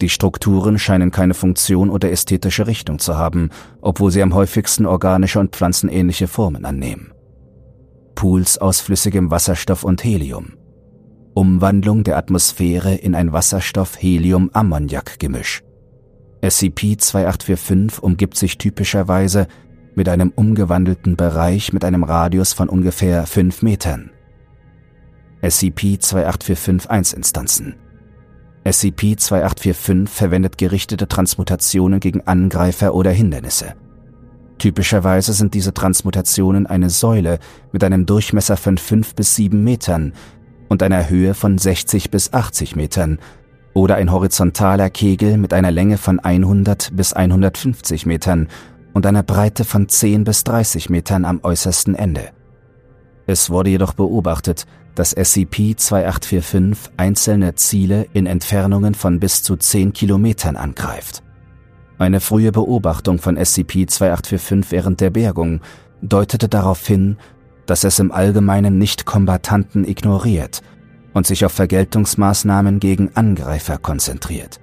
Die 0.00 0.08
Strukturen 0.08 0.78
scheinen 0.78 1.10
keine 1.10 1.34
Funktion 1.34 1.90
oder 1.90 2.08
ästhetische 2.10 2.68
Richtung 2.68 3.00
zu 3.00 3.16
haben, 3.16 3.50
obwohl 3.80 4.12
sie 4.12 4.22
am 4.22 4.34
häufigsten 4.34 4.86
organische 4.86 5.40
und 5.40 5.56
pflanzenähnliche 5.56 6.28
Formen 6.28 6.64
annehmen. 6.64 7.12
Pools 8.14 8.58
aus 8.58 8.80
flüssigem 8.80 9.30
Wasserstoff 9.30 9.84
und 9.84 10.02
Helium. 10.04 10.54
Umwandlung 11.34 12.04
der 12.04 12.16
Atmosphäre 12.16 12.94
in 12.94 13.14
ein 13.14 13.32
Wasserstoff-Helium-Ammoniak-Gemisch. 13.32 15.62
SCP-2845 16.42 18.00
umgibt 18.00 18.36
sich 18.36 18.58
typischerweise 18.58 19.46
mit 19.94 20.08
einem 20.08 20.32
umgewandelten 20.34 21.14
Bereich 21.16 21.72
mit 21.72 21.84
einem 21.84 22.02
Radius 22.04 22.52
von 22.52 22.68
ungefähr 22.68 23.26
5 23.26 23.62
Metern. 23.62 24.10
SCP-28451-Instanzen 25.42 27.87
SCP-2845 28.68 30.08
verwendet 30.08 30.58
gerichtete 30.58 31.08
Transmutationen 31.08 32.00
gegen 32.00 32.26
Angreifer 32.26 32.94
oder 32.94 33.10
Hindernisse. 33.10 33.74
Typischerweise 34.58 35.32
sind 35.32 35.54
diese 35.54 35.72
Transmutationen 35.72 36.66
eine 36.66 36.90
Säule 36.90 37.38
mit 37.72 37.84
einem 37.84 38.06
Durchmesser 38.06 38.56
von 38.56 38.76
5 38.76 39.14
bis 39.14 39.36
7 39.36 39.62
Metern 39.62 40.12
und 40.68 40.82
einer 40.82 41.08
Höhe 41.08 41.34
von 41.34 41.56
60 41.58 42.10
bis 42.10 42.32
80 42.32 42.76
Metern 42.76 43.18
oder 43.72 43.94
ein 43.96 44.10
horizontaler 44.10 44.90
Kegel 44.90 45.38
mit 45.38 45.52
einer 45.52 45.70
Länge 45.70 45.96
von 45.96 46.18
100 46.18 46.90
bis 46.94 47.12
150 47.12 48.06
Metern 48.06 48.48
und 48.92 49.06
einer 49.06 49.22
Breite 49.22 49.64
von 49.64 49.88
10 49.88 50.24
bis 50.24 50.44
30 50.44 50.90
Metern 50.90 51.24
am 51.24 51.40
äußersten 51.42 51.94
Ende. 51.94 52.30
Es 53.28 53.50
wurde 53.50 53.68
jedoch 53.68 53.92
beobachtet, 53.92 54.64
dass 54.94 55.14
SCP-2845 55.14 56.76
einzelne 56.96 57.54
Ziele 57.56 58.06
in 58.14 58.24
Entfernungen 58.24 58.94
von 58.94 59.20
bis 59.20 59.42
zu 59.42 59.56
10 59.56 59.92
Kilometern 59.92 60.56
angreift. 60.56 61.22
Eine 61.98 62.20
frühe 62.20 62.52
Beobachtung 62.52 63.18
von 63.18 63.36
SCP-2845 63.36 64.70
während 64.70 65.02
der 65.02 65.10
Bergung 65.10 65.60
deutete 66.00 66.48
darauf 66.48 66.86
hin, 66.86 67.18
dass 67.66 67.84
es 67.84 67.98
im 67.98 68.12
Allgemeinen 68.12 68.78
Nicht-Kombattanten 68.78 69.86
ignoriert 69.86 70.62
und 71.12 71.26
sich 71.26 71.44
auf 71.44 71.52
Vergeltungsmaßnahmen 71.52 72.80
gegen 72.80 73.14
Angreifer 73.14 73.76
konzentriert. 73.76 74.58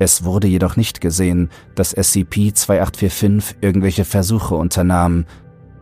Es 0.00 0.24
wurde 0.24 0.48
jedoch 0.48 0.74
nicht 0.74 1.00
gesehen, 1.00 1.50
dass 1.76 1.96
SCP-2845 1.96 3.54
irgendwelche 3.60 4.04
Versuche 4.04 4.56
unternahm, 4.56 5.24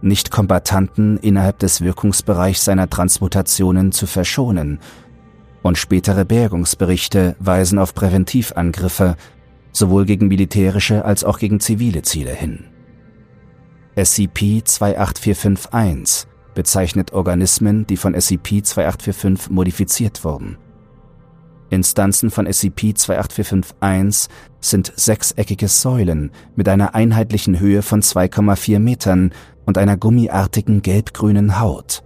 Nicht-Kombattanten 0.04 1.18
innerhalb 1.18 1.58
des 1.58 1.80
Wirkungsbereichs 1.80 2.64
seiner 2.64 2.88
Transmutationen 2.88 3.90
zu 3.92 4.06
verschonen, 4.06 4.78
und 5.62 5.78
spätere 5.78 6.24
Bergungsberichte 6.26 7.36
weisen 7.38 7.78
auf 7.78 7.94
Präventivangriffe 7.94 9.16
sowohl 9.72 10.04
gegen 10.04 10.28
militärische 10.28 11.04
als 11.04 11.24
auch 11.24 11.38
gegen 11.38 11.58
zivile 11.58 12.02
Ziele 12.02 12.32
hin. 12.32 12.66
SCP-28451 13.96 16.26
bezeichnet 16.54 17.12
Organismen, 17.12 17.86
die 17.86 17.96
von 17.96 18.14
SCP-2845 18.14 19.50
modifiziert 19.50 20.22
wurden. 20.24 20.58
Instanzen 21.70 22.30
von 22.30 22.46
SCP-28451 22.46 24.28
sind 24.60 24.92
sechseckige 24.96 25.68
Säulen 25.68 26.30
mit 26.54 26.68
einer 26.68 26.94
einheitlichen 26.94 27.58
Höhe 27.58 27.80
von 27.82 28.02
2,4 28.02 28.78
Metern 28.78 29.32
und 29.66 29.78
einer 29.78 29.96
gummiartigen 29.96 30.82
gelb-grünen 30.82 31.60
Haut. 31.60 32.02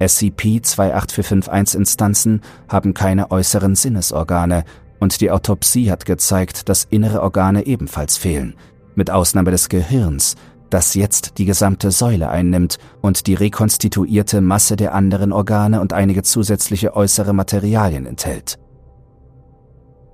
SCP-28451-Instanzen 0.00 2.42
haben 2.68 2.94
keine 2.94 3.30
äußeren 3.30 3.74
Sinnesorgane 3.74 4.64
und 5.00 5.20
die 5.20 5.30
Autopsie 5.30 5.90
hat 5.90 6.04
gezeigt, 6.04 6.68
dass 6.68 6.86
innere 6.90 7.22
Organe 7.22 7.66
ebenfalls 7.66 8.16
fehlen, 8.16 8.54
mit 8.94 9.10
Ausnahme 9.10 9.50
des 9.50 9.68
Gehirns, 9.68 10.36
das 10.70 10.94
jetzt 10.94 11.38
die 11.38 11.44
gesamte 11.44 11.90
Säule 11.90 12.30
einnimmt 12.30 12.78
und 13.00 13.26
die 13.26 13.34
rekonstituierte 13.34 14.40
Masse 14.40 14.76
der 14.76 14.94
anderen 14.94 15.32
Organe 15.32 15.80
und 15.80 15.92
einige 15.92 16.22
zusätzliche 16.22 16.94
äußere 16.96 17.32
Materialien 17.32 18.06
enthält. 18.06 18.60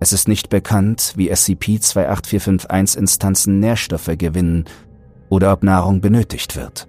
Es 0.00 0.12
ist 0.12 0.26
nicht 0.28 0.48
bekannt, 0.48 1.12
wie 1.16 1.31
SCP-28451-Instanzen 1.31 3.61
Nährstoffe 3.61 4.12
gewinnen 4.16 4.64
oder 5.30 5.54
ob 5.54 5.62
Nahrung 5.62 6.02
benötigt 6.02 6.56
wird. 6.56 6.86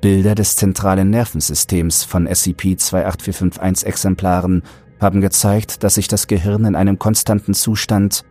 Bilder 0.00 0.36
des 0.36 0.56
zentralen 0.56 1.10
Nervensystems 1.10 2.04
von 2.04 2.28
SCP-28451-Exemplaren 2.28 4.62
haben 5.00 5.20
gezeigt, 5.20 5.82
dass 5.82 5.96
sich 5.96 6.08
das 6.08 6.26
Gehirn 6.26 6.64
in 6.64 6.74
einem 6.76 6.98
konstanten 6.98 7.52
Zustand 7.54 8.24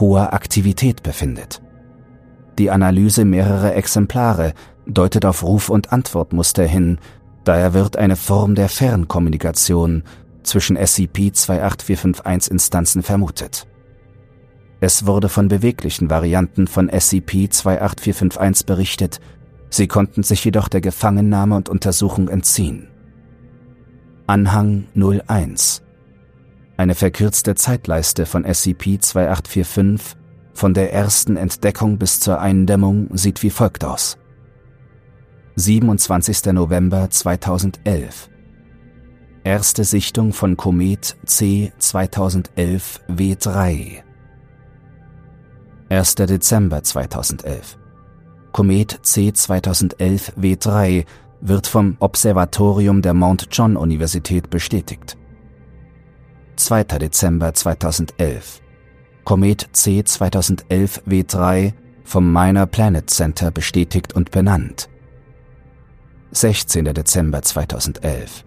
hoher 0.00 0.32
Aktivität 0.32 1.02
befindet. 1.02 1.60
Die 2.58 2.70
Analyse 2.70 3.24
mehrerer 3.24 3.74
Exemplare 3.74 4.52
deutet 4.86 5.24
auf 5.24 5.42
Ruf- 5.44 5.70
und 5.70 5.92
Antwortmuster 5.92 6.64
hin, 6.64 6.98
daher 7.44 7.74
wird 7.74 7.96
eine 7.96 8.16
Form 8.16 8.54
der 8.54 8.68
Fernkommunikation 8.68 10.04
zwischen 10.42 10.76
SCP-28451-Instanzen 10.76 13.02
vermutet. 13.02 13.66
Es 14.80 15.06
wurde 15.06 15.28
von 15.28 15.48
beweglichen 15.48 16.08
Varianten 16.08 16.66
von 16.66 16.88
SCP-28451 16.90 18.66
berichtet, 18.66 19.20
sie 19.70 19.88
konnten 19.88 20.22
sich 20.22 20.44
jedoch 20.44 20.68
der 20.68 20.80
Gefangennahme 20.80 21.56
und 21.56 21.68
Untersuchung 21.68 22.28
entziehen. 22.28 22.88
Anhang 24.26 24.86
01 24.94 25.82
Eine 26.76 26.94
verkürzte 26.94 27.54
Zeitleiste 27.54 28.24
von 28.26 28.44
SCP-2845 28.44 30.16
von 30.54 30.74
der 30.74 30.92
ersten 30.92 31.36
Entdeckung 31.36 31.98
bis 31.98 32.20
zur 32.20 32.40
Eindämmung 32.40 33.08
sieht 33.16 33.42
wie 33.42 33.50
folgt 33.50 33.84
aus. 33.84 34.18
27. 35.54 36.52
November 36.52 37.10
2011 37.10 38.28
Erste 39.44 39.84
Sichtung 39.84 40.32
von 40.32 40.56
Komet 40.56 41.16
C 41.24 41.72
2011 41.78 43.00
W3 43.08 44.07
1. 45.90 46.16
Dezember 46.16 46.82
2011 46.82 47.78
Komet 48.52 48.98
C 49.02 49.32
2011 49.32 50.34
W3 50.36 51.06
wird 51.40 51.66
vom 51.66 51.96
Observatorium 51.98 53.00
der 53.00 53.14
Mount 53.14 53.48
John 53.50 53.74
Universität 53.74 54.50
bestätigt. 54.50 55.16
2. 56.56 56.84
Dezember 56.84 57.54
2011 57.54 58.60
Komet 59.24 59.70
C 59.72 60.04
2011 60.04 61.04
W3 61.06 61.72
vom 62.04 62.30
Minor 62.30 62.66
Planet 62.66 63.08
Center 63.08 63.50
bestätigt 63.50 64.12
und 64.12 64.30
benannt. 64.30 64.90
16. 66.32 66.84
Dezember 66.84 67.40
2011 67.40 68.44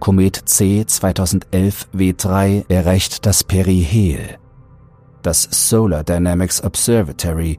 Komet 0.00 0.42
C 0.48 0.84
2011 0.84 1.86
W3 1.94 2.64
erreicht 2.68 3.26
das 3.26 3.44
Perihel. 3.44 4.38
Das 5.24 5.48
Solar 5.50 6.04
Dynamics 6.04 6.62
Observatory 6.62 7.58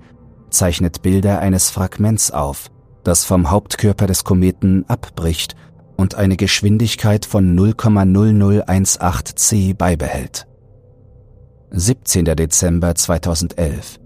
zeichnet 0.51 1.01
Bilder 1.01 1.39
eines 1.39 1.71
Fragments 1.71 2.29
auf, 2.29 2.69
das 3.03 3.25
vom 3.25 3.49
Hauptkörper 3.49 4.05
des 4.05 4.23
Kometen 4.23 4.87
abbricht 4.87 5.55
und 5.97 6.13
eine 6.13 6.37
Geschwindigkeit 6.37 7.25
von 7.25 7.57
0,0018 7.57 9.35
c 9.35 9.73
beibehält. 9.73 10.45
17. 11.71 12.25
Dezember 12.25 12.93
2011. 12.93 13.99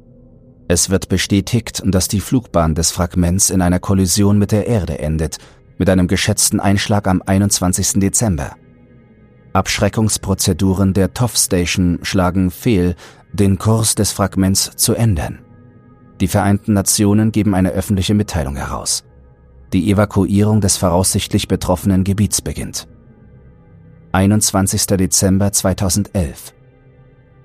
Es 0.69 0.89
wird 0.89 1.09
bestätigt, 1.09 1.83
dass 1.85 2.07
die 2.07 2.21
Flugbahn 2.21 2.75
des 2.75 2.91
Fragments 2.91 3.49
in 3.49 3.61
einer 3.61 3.79
Kollision 3.79 4.37
mit 4.37 4.53
der 4.53 4.67
Erde 4.67 4.99
endet, 4.99 5.37
mit 5.77 5.89
einem 5.89 6.07
geschätzten 6.07 6.61
Einschlag 6.61 7.09
am 7.09 7.21
21. 7.25 7.99
Dezember. 7.99 8.55
Abschreckungsprozeduren 9.51 10.93
der 10.93 11.13
TOF 11.13 11.35
Station 11.35 11.99
schlagen 12.03 12.51
fehl, 12.51 12.95
den 13.33 13.57
Kurs 13.57 13.95
des 13.95 14.11
Fragments 14.11 14.71
zu 14.75 14.95
ändern. 14.95 15.39
Die 16.19 16.27
Vereinten 16.27 16.73
Nationen 16.73 17.31
geben 17.31 17.55
eine 17.55 17.71
öffentliche 17.71 18.13
Mitteilung 18.13 18.55
heraus. 18.55 19.03
Die 19.71 19.91
Evakuierung 19.91 20.61
des 20.61 20.77
voraussichtlich 20.77 21.47
betroffenen 21.47 22.03
Gebiets 22.03 22.41
beginnt. 22.41 22.87
21. 24.11 24.87
Dezember 24.87 25.51
2011 25.51 26.53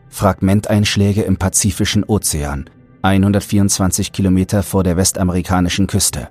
Fragmenteinschläge 0.08 1.22
im 1.22 1.36
Pazifischen 1.36 2.04
Ozean, 2.04 2.70
124 3.02 4.12
Kilometer 4.12 4.62
vor 4.62 4.82
der 4.82 4.96
westamerikanischen 4.96 5.86
Küste. 5.86 6.28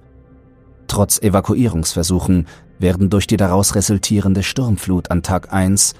Trotz 0.87 1.21
Evakuierungsversuchen 1.21 2.47
werden 2.79 3.09
durch 3.09 3.27
die 3.27 3.37
daraus 3.37 3.75
resultierende 3.75 4.41
Sturmflut 4.41 5.11
an 5.11 5.21
Tag 5.21 5.53
1 5.53 5.93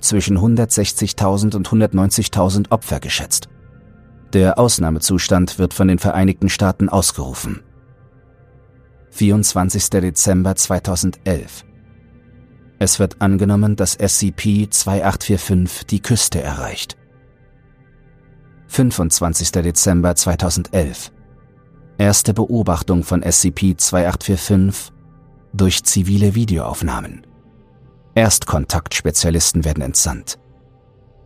zwischen 0.00 0.38
160.000 0.38 1.56
und 1.56 1.68
190.000 1.68 2.70
Opfer 2.70 3.00
geschätzt. 3.00 3.48
Der 4.32 4.58
Ausnahmezustand 4.58 5.58
wird 5.58 5.74
von 5.74 5.88
den 5.88 5.98
Vereinigten 5.98 6.48
Staaten 6.48 6.88
ausgerufen. 6.88 7.62
24. 9.10 9.90
Dezember 9.90 10.54
2011 10.54 11.64
Es 12.78 12.98
wird 12.98 13.20
angenommen, 13.20 13.74
dass 13.74 13.98
SCP-2845 13.98 15.86
die 15.86 16.00
Küste 16.00 16.42
erreicht. 16.42 16.96
25. 18.68 19.50
Dezember 19.52 20.14
2011 20.14 21.10
Erste 21.96 22.34
Beobachtung 22.34 23.02
von 23.02 23.24
SCP-2845 23.24 24.92
durch 25.54 25.82
zivile 25.84 26.34
Videoaufnahmen. 26.34 27.27
Erstkontaktspezialisten 28.14 29.64
werden 29.64 29.82
entsandt. 29.82 30.38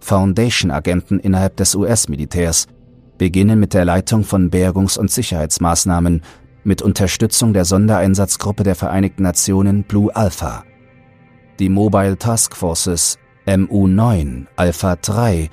Foundation-Agenten 0.01 1.21
innerhalb 1.21 1.57
des 1.57 1.75
US-Militärs 1.75 2.67
beginnen 3.19 3.61
mit 3.61 3.73
der 3.73 3.85
Leitung 3.85 4.25
von 4.25 4.51
Bergungs- 4.51 4.99
und 4.99 5.11
Sicherheitsmaßnahmen 5.11 6.23
mit 6.65 6.83
Unterstützung 6.83 7.53
der 7.53 7.65
Sondereinsatzgruppe 7.65 8.63
der 8.63 8.75
Vereinigten 8.75 9.23
Nationen 9.23 9.85
Blue 9.85 10.15
Alpha. 10.15 10.65
Die 11.59 11.69
Mobile 11.69 12.19
Task 12.19 12.57
Forces 12.57 13.19
MU9, 13.47 14.47
Alpha 14.57 14.97
3 14.97 15.51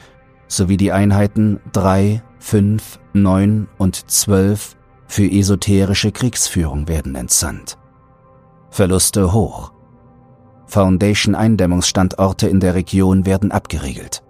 sowie 0.47 0.77
die 0.77 0.91
Einheiten 0.91 1.59
3, 1.73 2.23
5, 2.39 2.99
9 3.13 3.67
und 3.77 4.09
12 4.09 4.75
für 5.07 5.29
esoterische 5.29 6.11
Kriegsführung 6.11 6.87
werden 6.87 7.15
entsandt. 7.15 7.77
Verluste 8.69 9.33
hoch. 9.33 9.71
Foundation-Eindämmungsstandorte 10.69 12.47
in 12.47 12.59
der 12.59 12.75
Region 12.75 13.25
werden 13.25 13.51
abgeriegelt. 13.51 14.21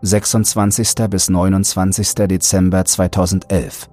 26. 0.00 0.94
bis 1.08 1.30
29. 1.30 2.14
Dezember 2.14 2.84
2011 2.84 3.88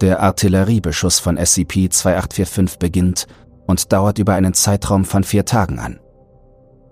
Der 0.00 0.22
Artilleriebeschuss 0.22 1.18
von 1.18 1.38
SCP-2845 1.38 2.78
beginnt 2.78 3.26
und 3.66 3.92
dauert 3.92 4.18
über 4.18 4.34
einen 4.34 4.54
Zeitraum 4.54 5.04
von 5.04 5.24
vier 5.24 5.44
Tagen 5.44 5.78
an. 5.78 6.00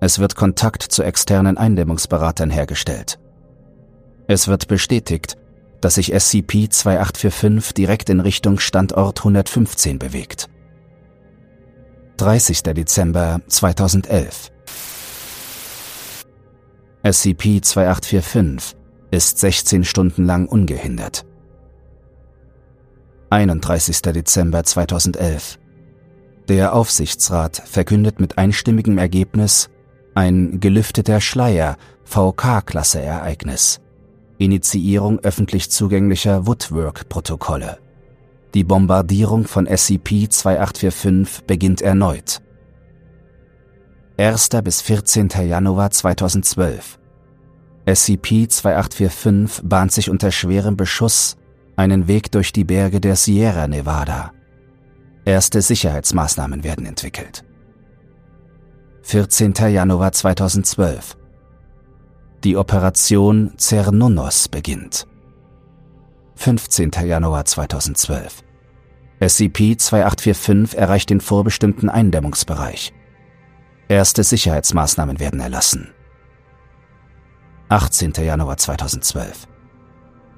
Es 0.00 0.18
wird 0.18 0.34
Kontakt 0.34 0.82
zu 0.82 1.02
externen 1.02 1.56
Eindämmungsberatern 1.56 2.50
hergestellt. 2.50 3.18
Es 4.26 4.48
wird 4.48 4.68
bestätigt, 4.68 5.36
dass 5.80 5.94
sich 5.94 6.14
SCP-2845 6.14 7.74
direkt 7.74 8.10
in 8.10 8.20
Richtung 8.20 8.58
Standort 8.58 9.20
115 9.20 9.98
bewegt. 9.98 10.48
30. 12.16 12.62
Dezember 12.62 13.40
2011 13.48 14.52
SCP-2845 17.02 18.76
ist 19.10 19.40
16 19.40 19.82
Stunden 19.82 20.24
lang 20.24 20.46
ungehindert. 20.46 21.26
31. 23.30 24.00
Dezember 24.00 24.62
2011 24.62 25.58
Der 26.48 26.72
Aufsichtsrat 26.74 27.60
verkündet 27.66 28.20
mit 28.20 28.38
einstimmigem 28.38 28.96
Ergebnis 28.96 29.68
ein 30.14 30.60
gelüfteter 30.60 31.20
Schleier 31.20 31.76
VK-Klasse-Ereignis. 32.04 33.80
Initiierung 34.38 35.18
öffentlich 35.18 35.68
zugänglicher 35.72 36.46
Woodwork-Protokolle. 36.46 37.83
Die 38.54 38.64
Bombardierung 38.64 39.44
von 39.46 39.66
SCP-2845 39.66 41.44
beginnt 41.46 41.82
erneut. 41.82 42.40
1. 44.16 44.48
bis 44.62 44.80
14. 44.80 45.28
Januar 45.46 45.90
2012 45.90 47.00
SCP-2845 47.86 49.62
bahnt 49.64 49.92
sich 49.92 50.08
unter 50.08 50.30
schwerem 50.30 50.76
Beschuss 50.76 51.36
einen 51.76 52.06
Weg 52.06 52.30
durch 52.30 52.52
die 52.52 52.64
Berge 52.64 53.00
der 53.00 53.16
Sierra 53.16 53.66
Nevada. 53.66 54.32
Erste 55.24 55.60
Sicherheitsmaßnahmen 55.60 56.62
werden 56.62 56.86
entwickelt. 56.86 57.44
14. 59.02 59.54
Januar 59.70 60.12
2012 60.12 61.16
die 62.44 62.58
Operation 62.58 63.54
Cernunnos 63.56 64.48
beginnt. 64.48 65.06
15. 66.36 66.90
Januar 67.04 67.44
2012. 67.44 68.42
SCP-2845 69.20 70.76
erreicht 70.76 71.10
den 71.10 71.20
vorbestimmten 71.20 71.88
Eindämmungsbereich. 71.88 72.92
Erste 73.88 74.24
Sicherheitsmaßnahmen 74.24 75.20
werden 75.20 75.40
erlassen. 75.40 75.92
18. 77.68 78.12
Januar 78.18 78.56
2012. 78.56 79.46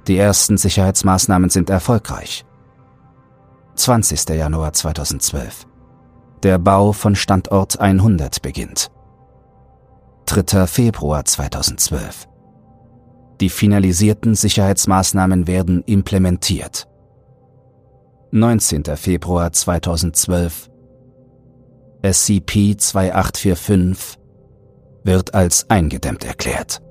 Die 0.06 0.18
ersten 0.18 0.56
Sicherheitsmaßnahmen 0.56 1.50
sind 1.50 1.70
erfolgreich. 1.70 2.44
20. 3.74 4.28
Januar 4.30 4.72
2012. 4.72 5.66
Der 6.42 6.58
Bau 6.58 6.92
von 6.92 7.16
Standort 7.16 7.80
100 7.80 8.42
beginnt. 8.42 8.90
3. 10.26 10.66
Februar 10.66 11.24
2012. 11.24 12.28
Die 13.40 13.50
finalisierten 13.50 14.34
Sicherheitsmaßnahmen 14.34 15.46
werden 15.46 15.84
implementiert. 15.84 16.88
19. 18.30 18.84
Februar 18.96 19.52
2012. 19.52 20.70
SCP-2845 22.02 24.16
wird 25.04 25.34
als 25.34 25.68
eingedämmt 25.70 26.24
erklärt. 26.24 26.82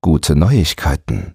Gute 0.00 0.36
Neuigkeiten. 0.36 1.34